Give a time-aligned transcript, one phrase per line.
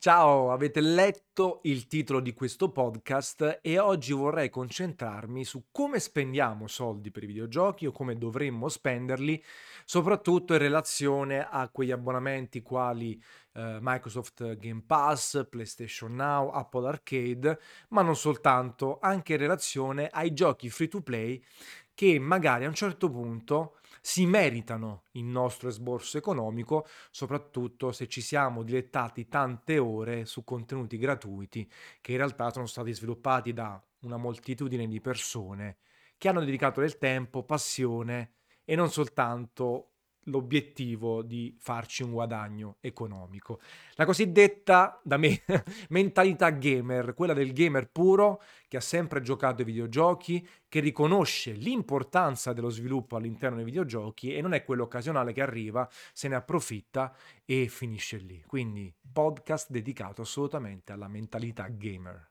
[0.00, 6.66] Ciao, avete letto il titolo di questo podcast e oggi vorrei concentrarmi su come spendiamo
[6.68, 9.44] soldi per i videogiochi o come dovremmo spenderli,
[9.84, 17.60] soprattutto in relazione a quegli abbonamenti quali eh, Microsoft Game Pass, PlayStation Now, Apple Arcade,
[17.88, 21.44] ma non soltanto, anche in relazione ai giochi free to play
[21.92, 28.20] che magari a un certo punto si meritano il nostro esborso economico, soprattutto se ci
[28.20, 34.16] siamo dilettati tante ore su contenuti gratuiti che in realtà sono stati sviluppati da una
[34.16, 35.78] moltitudine di persone
[36.16, 39.89] che hanno dedicato del tempo, passione e non soltanto
[40.24, 43.60] l'obiettivo di farci un guadagno economico.
[43.94, 45.42] La cosiddetta, da me,
[45.90, 52.52] mentalità gamer, quella del gamer puro che ha sempre giocato ai videogiochi, che riconosce l'importanza
[52.52, 57.14] dello sviluppo all'interno dei videogiochi e non è quello occasionale che arriva, se ne approfitta
[57.44, 58.42] e finisce lì.
[58.46, 62.28] Quindi podcast dedicato assolutamente alla mentalità gamer.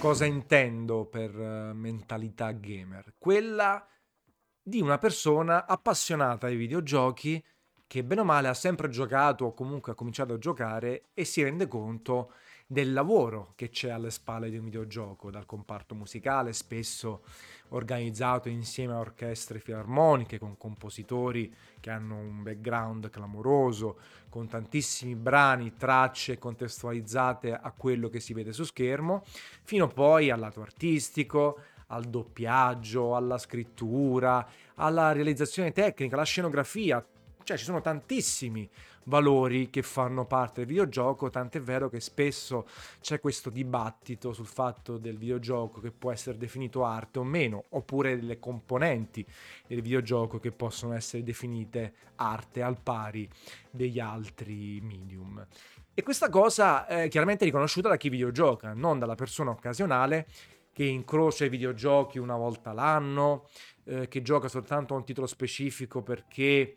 [0.00, 3.16] Cosa intendo per uh, mentalità gamer?
[3.18, 3.86] Quella
[4.62, 7.44] di una persona appassionata ai videogiochi
[7.86, 11.42] che bene o male ha sempre giocato o comunque ha cominciato a giocare e si
[11.42, 12.32] rende conto
[12.72, 17.24] del lavoro che c'è alle spalle di un videogioco, dal comparto musicale, spesso
[17.70, 23.98] organizzato insieme a orchestre filarmoniche, con compositori che hanno un background clamoroso,
[24.28, 29.24] con tantissimi brani, tracce contestualizzate a quello che si vede su schermo,
[29.64, 37.04] fino poi al lato artistico, al doppiaggio, alla scrittura, alla realizzazione tecnica, alla scenografia,
[37.44, 38.68] cioè ci sono tantissimi
[39.04, 42.66] valori che fanno parte del videogioco, tant'è vero che spesso
[43.00, 48.16] c'è questo dibattito sul fatto del videogioco che può essere definito arte o meno, oppure
[48.16, 49.26] delle componenti
[49.66, 53.28] del videogioco che possono essere definite arte al pari
[53.70, 55.44] degli altri medium.
[55.92, 60.26] E questa cosa è chiaramente riconosciuta da chi videogioca, non dalla persona occasionale
[60.72, 63.48] che incrocia i videogiochi una volta l'anno,
[63.84, 66.76] eh, che gioca soltanto a un titolo specifico perché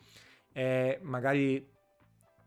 [0.53, 1.69] è magari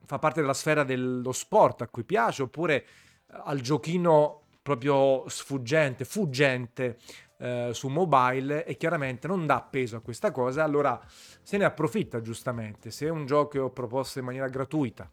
[0.06, 2.86] fa parte della sfera dello sport a cui piace, oppure eh,
[3.28, 6.98] al giochino proprio sfuggente, fuggente
[7.38, 12.20] eh, su mobile e chiaramente non dà peso a questa cosa, allora se ne approfitta
[12.20, 12.90] giustamente.
[12.90, 15.10] Se un gioco è proposto in maniera gratuita,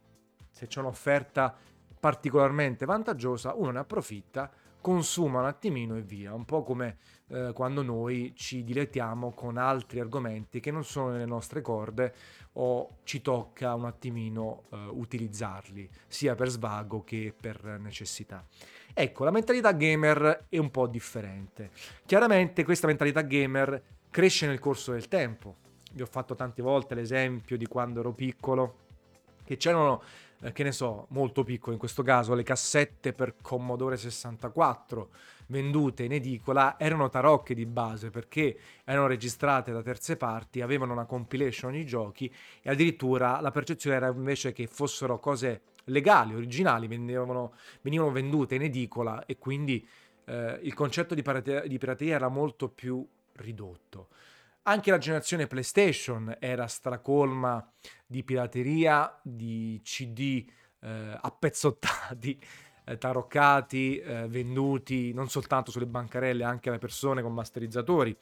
[0.50, 1.56] se c'è un'offerta
[2.00, 6.98] particolarmente vantaggiosa, uno ne approfitta consuma un attimino e via, un po' come
[7.30, 12.14] eh, quando noi ci dilettiamo con altri argomenti che non sono nelle nostre corde
[12.54, 18.46] o ci tocca un attimino eh, utilizzarli, sia per svago che per necessità.
[18.94, 21.72] Ecco, la mentalità gamer è un po' differente.
[22.06, 25.56] Chiaramente questa mentalità gamer cresce nel corso del tempo.
[25.94, 28.82] Vi ho fatto tante volte l'esempio di quando ero piccolo,
[29.44, 30.02] che c'erano
[30.44, 35.10] eh, che ne so, molto piccolo in questo caso, le cassette per Commodore 64
[35.48, 41.06] vendute in edicola erano tarocche di base perché erano registrate da terze parti, avevano una
[41.06, 47.54] compilation di giochi e addirittura la percezione era invece che fossero cose legali, originali, venivano,
[47.82, 49.86] venivano vendute in edicola e quindi
[50.26, 54.10] eh, il concetto di, pirate- di pirateria era molto più ridotto.
[54.64, 57.70] Anche la generazione PlayStation era stracolma
[58.06, 60.46] di pirateria, di CD
[60.80, 62.40] eh, appezzottati,
[62.86, 68.16] eh, taroccati, eh, venduti non soltanto sulle bancarelle, anche alle persone con masterizzatori.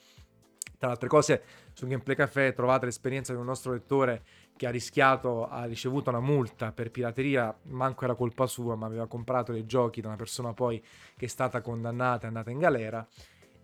[0.78, 4.24] Tra le altre cose, su Gameplay Café trovate l'esperienza di un nostro lettore
[4.56, 9.08] che ha rischiato, ha ricevuto una multa per pirateria, manco era colpa sua, ma aveva
[9.08, 10.84] comprato dei giochi da una persona poi
[11.16, 13.08] che è stata condannata è andata in galera.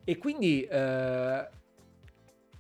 [0.04, 1.50] E quindi eh,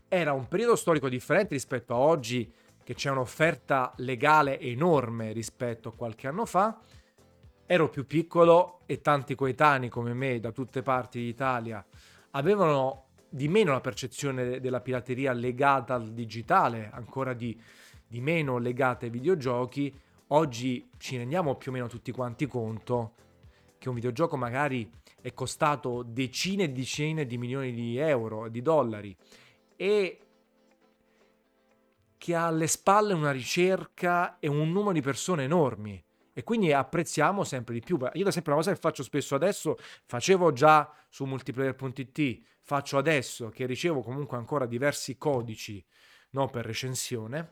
[0.08, 2.52] era un periodo storico differente rispetto a oggi,
[2.84, 6.80] che c'è un'offerta legale enorme rispetto a qualche anno fa.
[7.70, 11.86] Ero più piccolo e tanti coetanei come me da tutte parti d'Italia
[12.32, 17.60] avevano di meno la percezione della pirateria legata al digitale, ancora di,
[18.08, 19.94] di meno legata ai videogiochi.
[20.28, 23.16] Oggi ci rendiamo più o meno tutti quanti conto
[23.78, 24.90] che un videogioco magari
[25.20, 29.14] è costato decine e decine di milioni di euro, di dollari
[29.76, 30.20] e
[32.18, 36.02] che ha alle spalle una ricerca e un numero di persone enormi
[36.38, 37.98] e quindi apprezziamo sempre di più.
[37.98, 39.76] Io ad esempio una cosa che faccio spesso adesso,
[40.06, 45.84] facevo già su multiplayer.it, faccio adesso che ricevo comunque ancora diversi codici
[46.34, 47.50] no, per recensione.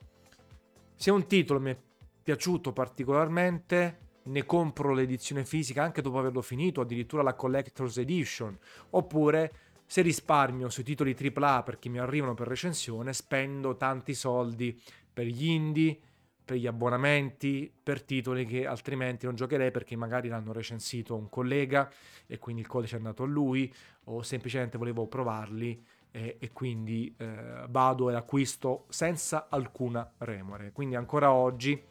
[0.94, 1.78] Se un titolo mi è
[2.22, 8.56] piaciuto particolarmente, ne compro l'edizione fisica anche dopo averlo finito, addirittura la Collector's Edition,
[8.92, 9.52] oppure
[9.88, 14.80] Se risparmio sui titoli AAA perché mi arrivano per recensione, spendo tanti soldi
[15.12, 16.00] per gli indie,
[16.46, 21.92] per gli abbonamenti, per titoli che altrimenti non giocherei perché magari l'hanno recensito un collega
[22.28, 23.74] e quindi il codice è andato a lui
[24.06, 30.72] o semplicemente volevo provarli e, e quindi eh, vado e acquisto senza alcuna remore.
[30.72, 31.82] Quindi ancora oggi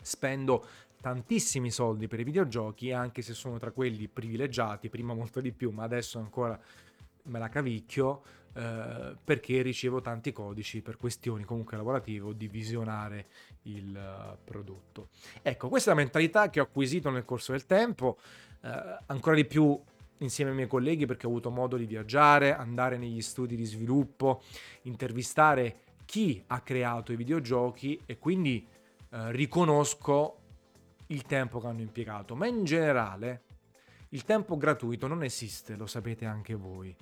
[0.00, 0.66] spendo
[1.00, 5.70] tantissimi soldi per i videogiochi anche se sono tra quelli privilegiati, prima molto di più
[5.70, 6.58] ma adesso ancora
[7.24, 8.22] me la cavicchio
[8.56, 13.26] eh, perché ricevo tanti codici per questioni comunque lavorative o di visionare
[13.62, 15.08] il uh, prodotto.
[15.42, 18.18] Ecco, questa è la mentalità che ho acquisito nel corso del tempo,
[18.62, 19.80] eh, ancora di più
[20.18, 24.42] insieme ai miei colleghi perché ho avuto modo di viaggiare, andare negli studi di sviluppo,
[24.82, 28.64] intervistare chi ha creato i videogiochi e quindi
[29.10, 30.38] eh, riconosco
[31.08, 33.42] il tempo che hanno impiegato, ma in generale
[34.10, 36.94] il tempo gratuito non esiste, lo sapete anche voi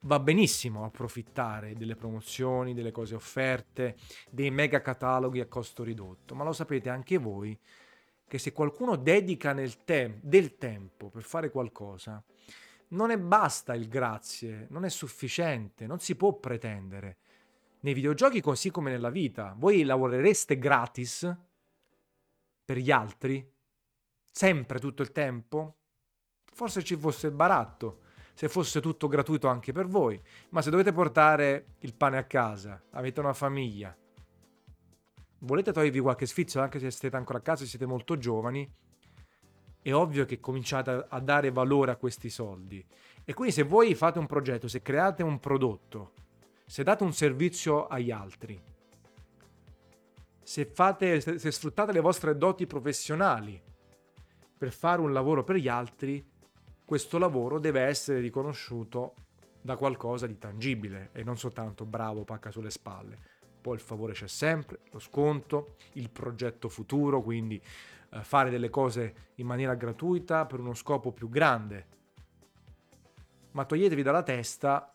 [0.00, 3.96] va benissimo approfittare delle promozioni, delle cose offerte,
[4.30, 7.58] dei mega cataloghi a costo ridotto, ma lo sapete anche voi
[8.28, 9.54] che se qualcuno dedica
[9.84, 12.22] te- del tempo per fare qualcosa,
[12.88, 17.18] non è basta il grazie, non è sufficiente, non si può pretendere.
[17.80, 21.36] Nei videogiochi così come nella vita, voi lavorereste gratis
[22.64, 23.48] per gli altri?
[24.30, 25.76] Sempre tutto il tempo?
[26.52, 28.00] Forse ci fosse il baratto
[28.36, 32.82] se fosse tutto gratuito anche per voi, ma se dovete portare il pane a casa,
[32.90, 33.96] avete una famiglia,
[35.38, 38.70] volete togliervi qualche sfizio anche se siete ancora a casa e siete molto giovani,
[39.80, 42.84] è ovvio che cominciate a dare valore a questi soldi.
[43.24, 46.12] E quindi se voi fate un progetto, se create un prodotto,
[46.66, 48.60] se date un servizio agli altri,
[50.42, 53.58] se, fate, se sfruttate le vostre doti professionali
[54.58, 56.34] per fare un lavoro per gli altri,
[56.86, 59.16] questo lavoro deve essere riconosciuto
[59.60, 63.18] da qualcosa di tangibile e non soltanto bravo pacca sulle spalle.
[63.60, 67.60] Poi il favore c'è sempre, lo sconto, il progetto futuro, quindi
[68.10, 71.86] eh, fare delle cose in maniera gratuita per uno scopo più grande.
[73.50, 74.92] Ma toglietevi dalla testa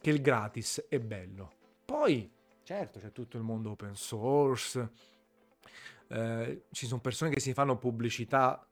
[0.00, 1.50] che il gratis è bello.
[1.84, 4.90] Poi, certo, c'è tutto il mondo open source,
[6.06, 8.64] eh, ci sono persone che si fanno pubblicità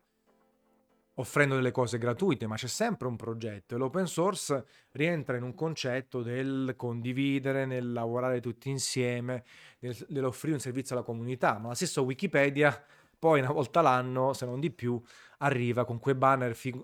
[1.21, 5.55] offrendo delle cose gratuite, ma c'è sempre un progetto e l'open source rientra in un
[5.55, 9.45] concetto del condividere, nel lavorare tutti insieme,
[9.81, 12.85] nel, nell'offrire un servizio alla comunità, ma la stessa Wikipedia
[13.21, 15.01] poi una volta l'anno, se non di più,
[15.39, 16.83] arriva con quei banner fig-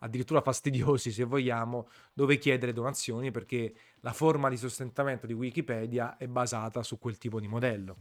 [0.00, 6.26] addirittura fastidiosi se vogliamo, dove chiedere donazioni perché la forma di sostentamento di Wikipedia è
[6.28, 7.96] basata su quel tipo di modello.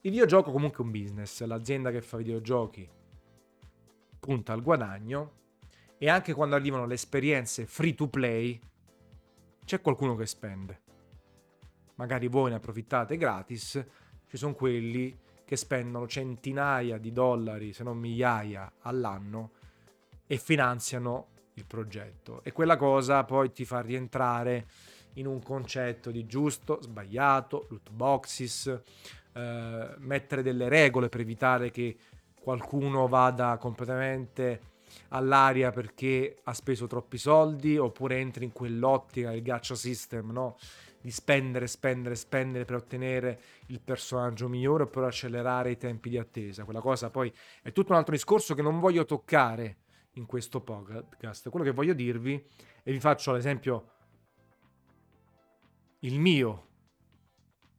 [0.00, 2.88] Il videogioco comunque è un business, l'azienda che fa videogiochi
[4.20, 5.38] punta al guadagno
[5.98, 8.60] e anche quando arrivano le esperienze free to play
[9.64, 10.80] c'è qualcuno che spende.
[11.96, 13.84] Magari voi ne approfittate gratis,
[14.26, 19.50] ci sono quelli che spendono centinaia di dollari, se non migliaia all'anno
[20.26, 22.42] e finanziano il progetto.
[22.44, 24.66] E quella cosa poi ti fa rientrare
[25.14, 28.80] in un concetto di giusto, sbagliato, loot boxes,
[29.32, 31.96] eh, mettere delle regole per evitare che
[32.40, 34.68] qualcuno vada completamente
[35.08, 40.56] all'aria perché ha speso troppi soldi oppure entri in quell'ottica del gacha system, no?
[41.00, 46.18] Di spendere, spendere, spendere per ottenere il personaggio migliore o per accelerare i tempi di
[46.18, 46.64] attesa.
[46.64, 49.78] Quella cosa poi è tutto un altro discorso che non voglio toccare
[50.14, 51.48] in questo podcast.
[51.48, 52.34] Quello che voglio dirvi,
[52.82, 53.92] e vi faccio l'esempio
[56.00, 56.66] il mio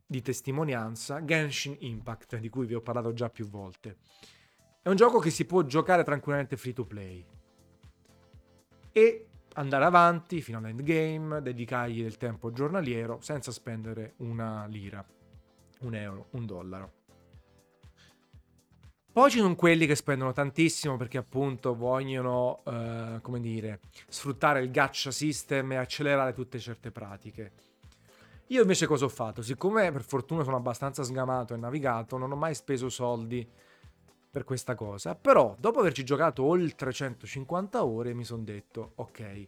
[0.06, 3.98] di testimonianza, Genshin Impact, di cui vi ho parlato già più volte.
[4.84, 7.24] È un gioco che si può giocare tranquillamente free to play.
[8.92, 15.06] E andare avanti fino all'endgame, dedicargli del tempo giornaliero senza spendere una lira,
[15.82, 16.92] un euro, un dollaro.
[19.12, 24.72] Poi ci sono quelli che spendono tantissimo perché appunto vogliono, eh, come dire, sfruttare il
[24.72, 27.52] gacha system e accelerare tutte certe pratiche.
[28.48, 29.44] Io invece cosa ho fatto?
[29.44, 33.48] Siccome per fortuna sono abbastanza sgamato e navigato, non ho mai speso soldi
[34.32, 35.14] per questa cosa.
[35.14, 39.48] Però, dopo averci giocato oltre 150 ore, mi sono detto, ok,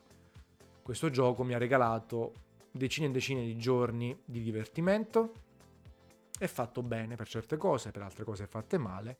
[0.84, 2.34] questo gioco mi ha regalato
[2.70, 5.34] decine e decine di giorni di divertimento,
[6.38, 9.18] è fatto bene per certe cose, per altre cose è fatte male,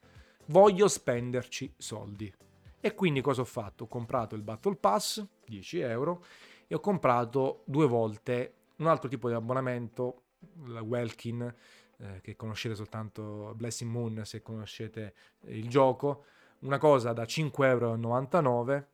[0.48, 2.32] voglio spenderci soldi.
[2.82, 3.86] E quindi cosa ho fatto?
[3.86, 6.26] Ho comprato il Battle Pass, 10 euro,
[6.68, 10.24] e ho comprato due volte un altro tipo di abbonamento,
[10.66, 11.56] la Welkin,
[12.04, 15.14] eh, che conoscete soltanto Blessing Moon se conoscete
[15.46, 16.26] il gioco,
[16.60, 18.88] una cosa da 5,99 euro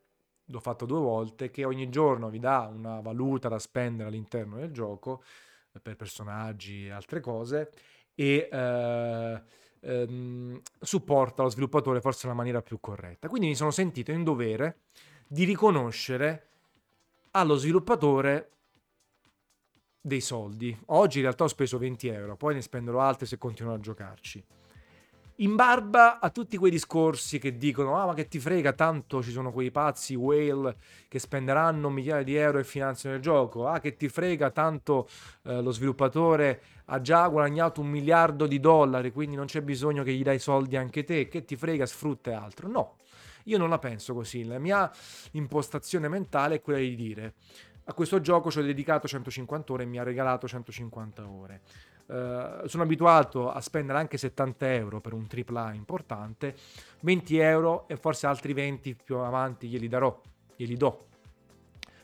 [0.52, 4.72] l'ho fatto due volte, che ogni giorno vi dà una valuta da spendere all'interno del
[4.72, 5.24] gioco
[5.82, 7.72] per personaggi e altre cose
[8.16, 9.42] e eh,
[9.82, 13.28] ehm, supporta lo sviluppatore forse nella maniera più corretta.
[13.28, 14.80] Quindi mi sono sentito in dovere
[15.28, 16.48] di riconoscere
[17.32, 18.50] allo sviluppatore
[20.02, 20.78] dei soldi.
[20.88, 24.44] Oggi in realtà ho speso 20 euro, poi ne spenderò altri se continuo a giocarci.
[25.42, 29.32] In barba a tutti quei discorsi che dicono ah ma che ti frega tanto ci
[29.32, 30.76] sono quei pazzi whale
[31.08, 33.66] che spenderanno migliaia di euro e finanziano il gioco.
[33.66, 35.08] Ah che ti frega tanto
[35.44, 40.12] eh, lo sviluppatore ha già guadagnato un miliardo di dollari quindi non c'è bisogno che
[40.12, 41.30] gli dai soldi anche te.
[41.30, 42.68] Che ti frega sfrutta e altro.
[42.68, 42.96] No
[43.46, 44.44] io non la penso così.
[44.44, 44.92] La mia
[45.32, 47.34] impostazione mentale è quella di dire
[47.90, 51.62] a questo gioco ci ho dedicato 150 ore e mi ha regalato 150 ore
[52.10, 56.56] Uh, sono abituato a spendere anche 70 euro per un AAA importante,
[57.02, 60.20] 20 euro e forse altri 20 più avanti glieli darò,
[60.56, 61.06] glieli do.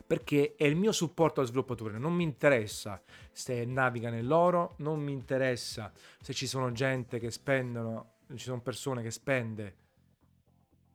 [0.06, 3.02] Perché è il mio supporto allo sviluppatore, non mi interessa
[3.32, 9.02] se naviga nell'oro, non mi interessa se ci sono gente che spendono, ci sono persone
[9.02, 9.76] che spende,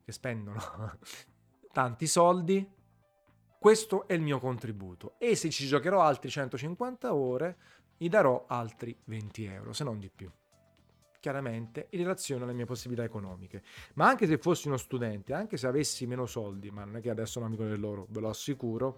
[0.05, 0.97] che spendono
[1.73, 2.65] tanti soldi,
[3.61, 7.57] questo è il mio contributo e se ci giocherò altri 150 ore
[7.95, 10.27] gli darò altri 20 euro, se non di più.
[11.19, 13.61] Chiaramente in relazione alle mie possibilità economiche.
[13.93, 17.11] Ma anche se fossi uno studente, anche se avessi meno soldi, ma non è che
[17.11, 18.97] adesso sono amico del loro, ve lo assicuro,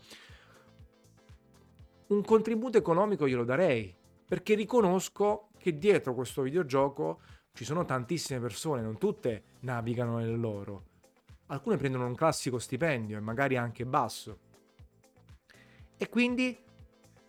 [2.07, 3.93] un contributo economico glielo darei,
[4.25, 7.19] perché riconosco che dietro questo videogioco
[7.51, 10.85] ci sono tantissime persone, non tutte navigano nel loro.
[11.47, 14.51] Alcune prendono un classico stipendio e magari anche basso.
[15.97, 16.57] E quindi,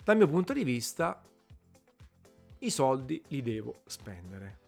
[0.02, 1.22] dal mio punto di vista,
[2.58, 4.60] i soldi li devo spendere.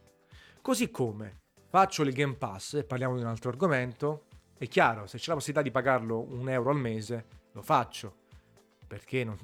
[0.60, 4.24] Così come faccio il Game Pass e parliamo di un altro argomento,
[4.58, 8.24] è chiaro, se c'è la possibilità di pagarlo un euro al mese, lo faccio,
[8.86, 9.36] perché non,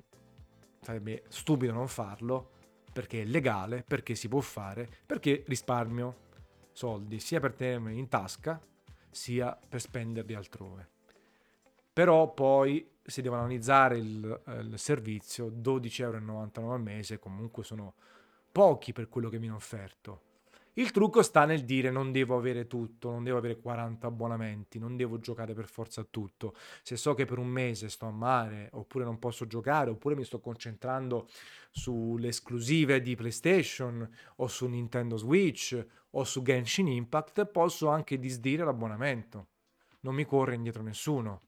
[0.81, 2.51] sarebbe stupido non farlo,
[2.93, 6.31] perché è legale, perché si può fare, perché risparmio
[6.73, 8.61] soldi sia per tenermi in tasca,
[9.11, 10.91] sia per spenderli altrove.
[11.93, 17.95] Però poi si deve analizzare il, il servizio, 12,99 euro al mese, comunque sono
[18.51, 20.31] pochi per quello che hanno offerto.
[20.75, 24.97] Il trucco sta nel dire non devo avere tutto, non devo avere 40 abbonamenti, non
[24.97, 26.55] devo giocare per forza a tutto.
[26.83, 30.25] Se so che per un mese sto a mare, oppure non posso giocare, oppure mi
[30.25, 31.29] sto concentrando
[31.71, 38.65] sulle esclusive di PlayStation o su Nintendo Switch o su Genshin Impact, posso anche disdire
[38.65, 39.49] l'abbonamento.
[40.01, 41.43] Non mi corre indietro nessuno.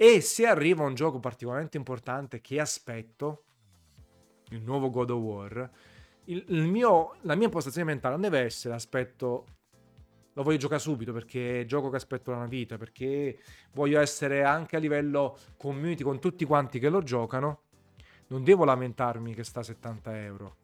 [0.00, 3.42] E se arriva un gioco particolarmente importante che aspetto,
[4.50, 5.70] il nuovo God of War,
[6.26, 9.44] il, il mio, la mia impostazione mentale non deve essere aspetto
[10.34, 13.40] lo voglio giocare subito perché gioco che aspetto da una vita, perché
[13.72, 17.62] voglio essere anche a livello community con tutti quanti che lo giocano.
[18.28, 20.56] Non devo lamentarmi che sta a 70 euro,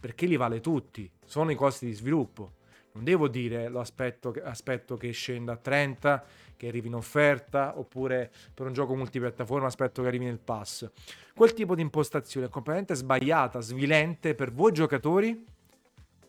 [0.00, 2.52] perché li vale tutti, sono i costi di sviluppo.
[2.98, 6.24] Non devo dire lo aspetto, aspetto che scenda a 30,
[6.56, 10.90] che arrivi in offerta, oppure per un gioco multipiattaforma aspetto che arrivi nel pass.
[11.32, 15.46] Quel tipo di impostazione è completamente sbagliata, svilente per voi giocatori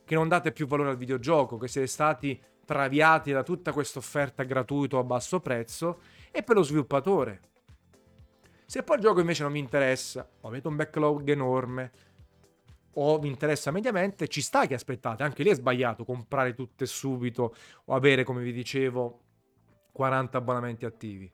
[0.05, 4.43] che non date più valore al videogioco, che siete stati traviati da tutta questa offerta
[4.43, 7.41] gratuita a basso prezzo, e per lo sviluppatore.
[8.67, 11.91] Se poi il gioco invece non mi interessa, o avete un backlog enorme,
[12.93, 17.55] o vi interessa mediamente, ci sta che aspettate, anche lì è sbagliato comprare tutte subito
[17.85, 19.21] o avere, come vi dicevo,
[19.91, 21.31] 40 abbonamenti attivi.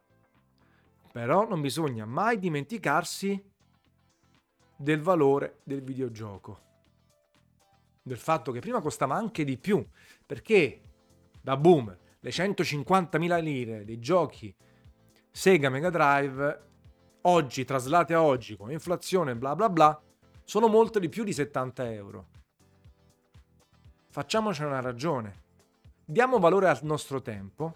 [1.11, 3.41] Però non bisogna mai dimenticarsi
[4.75, 6.59] del valore del videogioco.
[8.03, 9.83] Del fatto che prima costava anche di più,
[10.25, 10.81] perché
[11.41, 14.53] da boom le 150.000 lire dei giochi
[15.29, 16.61] Sega Mega Drive
[17.21, 20.01] oggi traslate a oggi con inflazione bla bla bla
[20.45, 22.25] sono molto di più di 70 euro.
[24.09, 25.43] Facciamocene una ragione.
[26.05, 27.75] Diamo valore al nostro tempo,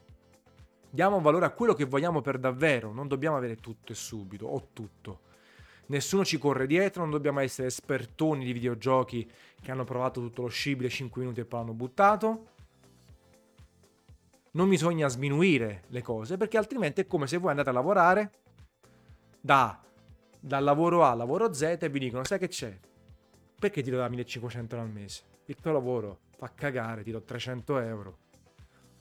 [0.90, 4.68] diamo valore a quello che vogliamo per davvero, non dobbiamo avere tutto e subito, o
[4.72, 5.28] tutto.
[5.88, 10.48] Nessuno ci corre dietro, non dobbiamo essere espertoni di videogiochi che hanno provato tutto lo
[10.48, 12.48] scibile 5 minuti e poi l'hanno buttato.
[14.52, 18.32] Non bisogna sminuire le cose perché altrimenti è come se voi andate a lavorare
[19.42, 19.82] da
[20.40, 22.78] dal lavoro A al lavoro Z e vi dicono sai che c'è?
[23.60, 25.24] Perché ti do da 1500 euro al mese?
[25.46, 28.18] Il tuo lavoro fa cagare, ti do 300 euro.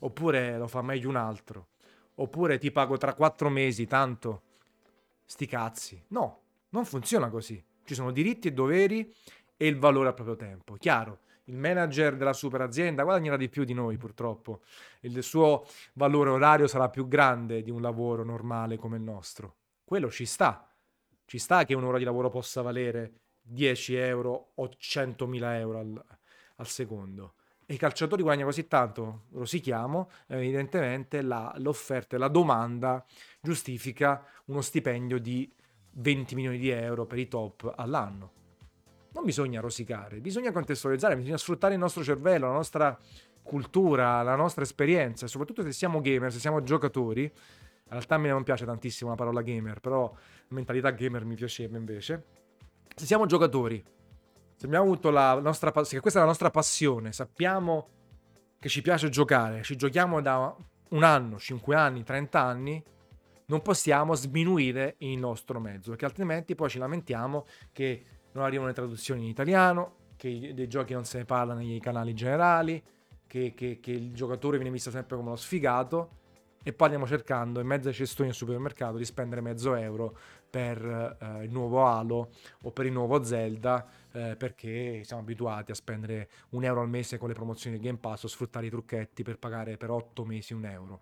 [0.01, 1.69] Oppure lo fa meglio un altro.
[2.17, 4.43] Oppure ti pago tra 4 mesi, tanto
[5.25, 6.05] sti cazzi.
[6.09, 6.41] No,
[6.71, 7.63] non funziona così.
[7.85, 9.15] Ci sono diritti e doveri
[9.57, 10.75] e il valore al proprio tempo.
[10.75, 14.61] Chiaro, il manager della super azienda guadagnerà di più di noi purtroppo,
[15.01, 19.57] il suo valore orario sarà più grande di un lavoro normale come il nostro.
[19.85, 20.68] Quello ci sta,
[21.29, 26.05] ci sta che un'ora di lavoro possa valere 10 euro o 100.000 euro al,
[26.57, 27.35] al secondo.
[27.67, 33.05] E i calciatori guadagnano così tanto, rosichiamo, evidentemente la, l'offerta e la domanda
[33.43, 35.53] giustifica uno stipendio di
[35.91, 38.33] 20 milioni di euro per i top all'anno
[39.11, 42.97] non bisogna rosicare, bisogna contestualizzare, bisogna sfruttare il nostro cervello, la nostra
[43.43, 47.31] cultura, la nostra esperienza, soprattutto se siamo gamer, se siamo giocatori.
[47.89, 50.15] In realtà a me non piace tantissimo la parola gamer, però
[50.49, 52.25] mentalità gamer mi piaceva invece.
[52.95, 53.83] Se siamo giocatori,
[54.57, 57.89] se abbiamo avuto la nostra se questa è la nostra passione, sappiamo
[58.59, 60.55] che ci piace giocare, ci giochiamo da
[60.91, 62.85] un anno, 5 anni, 30 anni,
[63.47, 68.75] non possiamo sminuire il nostro mezzo, perché altrimenti poi ci lamentiamo che non arrivano le
[68.75, 72.83] traduzioni in italiano, che dei giochi non se ne parla nei canali generali,
[73.27, 76.17] che, che, che il giocatore viene visto sempre come uno sfigato
[76.63, 80.17] e poi andiamo cercando in mezzo ai cestoni al supermercato di spendere mezzo euro
[80.49, 82.31] per eh, il nuovo Halo
[82.63, 87.19] o per il nuovo Zelda eh, perché siamo abituati a spendere un euro al mese
[87.19, 90.53] con le promozioni del Game Pass o sfruttare i trucchetti per pagare per otto mesi
[90.53, 91.01] un euro.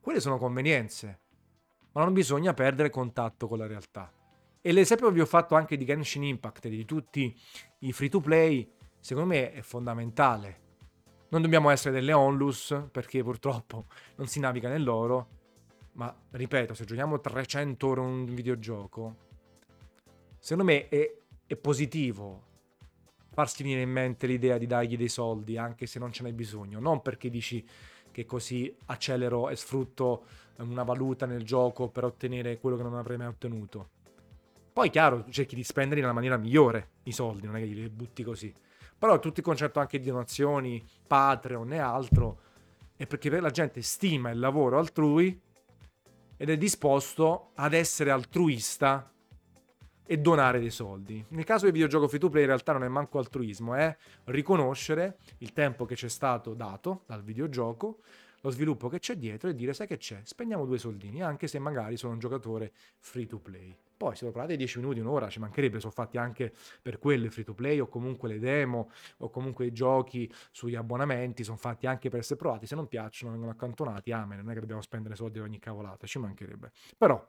[0.00, 1.18] Quelle sono convenienze,
[1.92, 4.12] ma non bisogna perdere contatto con la realtà.
[4.60, 7.34] E l'esempio che vi ho fatto anche di Genshin Impact e di tutti
[7.80, 8.70] i free to play,
[9.00, 10.66] secondo me è fondamentale.
[11.30, 15.28] Non dobbiamo essere delle onlus perché purtroppo non si naviga nell'oro,
[15.92, 19.16] ma ripeto, se giochiamo 300 ore un videogioco,
[20.38, 21.14] secondo me è,
[21.46, 22.46] è positivo
[23.30, 26.80] farsi venire in mente l'idea di dargli dei soldi anche se non ce n'è bisogno,
[26.80, 27.66] non perché dici
[28.10, 30.24] che così accelero e sfrutto
[30.58, 33.90] una valuta nel gioco per ottenere quello che non avrei mai ottenuto
[34.78, 38.22] poi, chiaro, cerchi di spendere nella maniera migliore i soldi, non è che li butti
[38.22, 38.54] così.
[38.98, 42.40] Però tutto il concetto anche di donazioni, Patreon e altro,
[42.96, 45.40] è perché la gente stima il lavoro altrui
[46.36, 49.12] ed è disposto ad essere altruista
[50.04, 51.24] e donare dei soldi.
[51.28, 55.18] Nel caso del videogioco free to play in realtà non è manco altruismo, è riconoscere
[55.38, 57.98] il tempo che c'è stato dato dal videogioco,
[58.40, 61.58] lo sviluppo che c'è dietro e dire sai che c'è, spendiamo due soldini, anche se
[61.58, 63.76] magari sono un giocatore free to play.
[63.96, 67.44] Poi se lo parlate 10 minuti, un'ora, ci mancherebbe, sono fatti anche per quello free
[67.44, 72.08] to play o comunque le demo o comunque i giochi sugli abbonamenti sono fatti anche
[72.08, 75.38] per essere provati, se non piacciono vengono accantonati, amen, non è che dobbiamo spendere soldi
[75.38, 76.70] per ogni cavolata, ci mancherebbe.
[76.96, 77.28] Però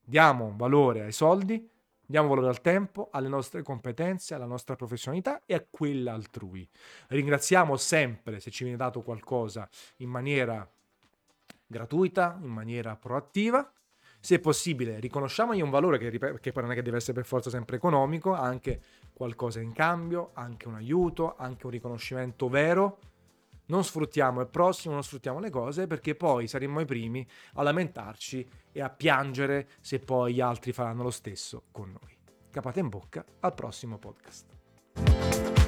[0.00, 1.68] diamo valore ai soldi,
[2.06, 6.68] diamo valore al tempo, alle nostre competenze, alla nostra professionalità e a quella altrui.
[7.08, 10.68] Ringraziamo sempre se ci viene dato qualcosa in maniera
[11.66, 13.70] gratuita, in maniera proattiva
[14.26, 17.76] se possibile, riconosciamogli un valore che, che non è che deve essere per forza sempre
[17.76, 18.80] economico, anche
[19.12, 22.98] qualcosa in cambio, anche un aiuto, anche un riconoscimento vero.
[23.66, 28.48] Non sfruttiamo il prossimo, non sfruttiamo le cose perché poi saremmo i primi a lamentarci
[28.72, 32.16] e a piangere se poi gli altri faranno lo stesso con noi.
[32.50, 35.65] Capate in bocca al prossimo podcast.